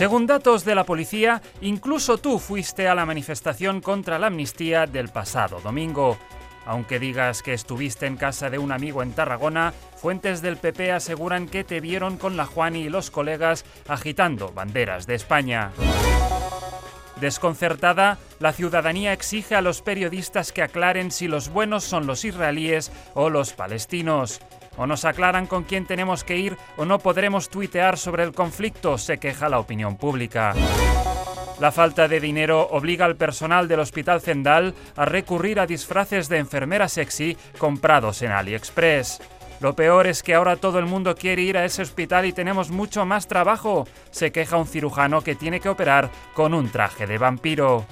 [0.00, 5.10] Según datos de la policía, incluso tú fuiste a la manifestación contra la amnistía del
[5.10, 6.16] pasado domingo.
[6.64, 11.46] Aunque digas que estuviste en casa de un amigo en Tarragona, fuentes del PP aseguran
[11.46, 15.70] que te vieron con la Juani y los colegas agitando banderas de España.
[17.20, 22.90] Desconcertada, la ciudadanía exige a los periodistas que aclaren si los buenos son los israelíes
[23.14, 24.40] o los palestinos.
[24.78, 28.96] O nos aclaran con quién tenemos que ir o no podremos tuitear sobre el conflicto,
[28.96, 30.54] se queja la opinión pública.
[31.60, 36.38] La falta de dinero obliga al personal del Hospital Zendal a recurrir a disfraces de
[36.38, 39.20] enfermera sexy comprados en AliExpress.
[39.60, 42.70] Lo peor es que ahora todo el mundo quiere ir a ese hospital y tenemos
[42.70, 47.18] mucho más trabajo, se queja un cirujano que tiene que operar con un traje de
[47.18, 47.84] vampiro.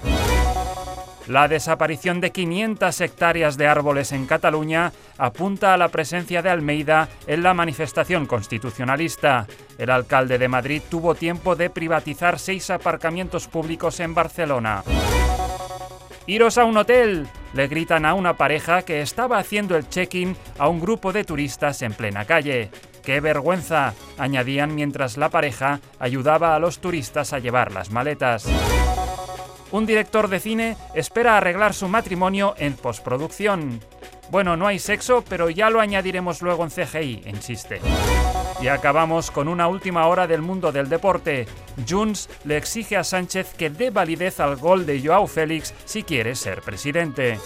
[1.28, 7.10] La desaparición de 500 hectáreas de árboles en Cataluña apunta a la presencia de Almeida
[7.26, 9.46] en la manifestación constitucionalista.
[9.76, 14.82] El alcalde de Madrid tuvo tiempo de privatizar seis aparcamientos públicos en Barcelona.
[16.26, 17.26] Iros a un hotel,
[17.58, 21.82] le gritan a una pareja que estaba haciendo el check-in a un grupo de turistas
[21.82, 22.70] en plena calle.
[23.02, 23.94] ¡Qué vergüenza!
[24.16, 28.46] añadían mientras la pareja ayudaba a los turistas a llevar las maletas.
[29.72, 33.80] Un director de cine espera arreglar su matrimonio en postproducción.
[34.30, 37.80] Bueno, no hay sexo, pero ya lo añadiremos luego en CGI, insiste.
[38.60, 41.46] Y acabamos con una última hora del mundo del deporte.
[41.88, 46.34] Junts le exige a Sánchez que dé validez al gol de Joao Félix si quiere
[46.34, 47.38] ser presidente.